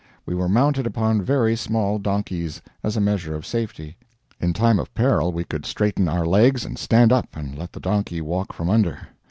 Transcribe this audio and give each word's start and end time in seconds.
We 0.25 0.33
were 0.33 0.49
mounted 0.49 0.87
upon 0.87 1.21
very 1.21 1.55
small 1.55 1.99
donkeys, 1.99 2.59
as 2.83 2.97
a 2.97 2.99
measure 2.99 3.35
of 3.35 3.45
safety; 3.45 3.97
in 4.39 4.51
time 4.51 4.79
of 4.79 4.91
peril 4.95 5.31
we 5.31 5.43
could 5.43 5.63
straighten 5.63 6.07
our 6.09 6.25
legs 6.25 6.65
and 6.65 6.79
stand 6.79 7.13
up, 7.13 7.37
and 7.37 7.55
let 7.55 7.71
the 7.71 7.79
donkey 7.79 8.19
walk 8.19 8.51
from 8.51 8.67
under. 8.67 9.09